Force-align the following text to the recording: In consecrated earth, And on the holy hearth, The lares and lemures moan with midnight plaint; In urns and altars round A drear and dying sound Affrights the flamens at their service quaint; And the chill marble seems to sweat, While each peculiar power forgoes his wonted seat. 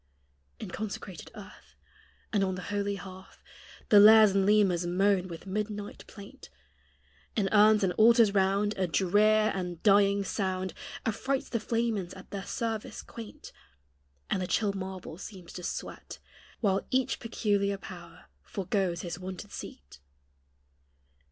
In 0.57 0.71
consecrated 0.71 1.29
earth, 1.35 1.75
And 2.33 2.43
on 2.43 2.55
the 2.55 2.63
holy 2.73 2.95
hearth, 2.95 3.43
The 3.89 3.99
lares 3.99 4.31
and 4.31 4.47
lemures 4.47 4.83
moan 4.87 5.27
with 5.27 5.45
midnight 5.45 6.05
plaint; 6.07 6.49
In 7.35 7.47
urns 7.51 7.83
and 7.83 7.93
altars 7.99 8.33
round 8.33 8.75
A 8.79 8.87
drear 8.87 9.51
and 9.53 9.83
dying 9.83 10.23
sound 10.23 10.73
Affrights 11.05 11.49
the 11.49 11.59
flamens 11.59 12.15
at 12.15 12.31
their 12.31 12.45
service 12.47 13.03
quaint; 13.03 13.51
And 14.31 14.41
the 14.41 14.47
chill 14.47 14.73
marble 14.73 15.19
seems 15.19 15.53
to 15.53 15.61
sweat, 15.61 16.17
While 16.61 16.87
each 16.89 17.19
peculiar 17.19 17.77
power 17.77 18.25
forgoes 18.43 19.01
his 19.01 19.19
wonted 19.19 19.51
seat. 19.51 19.99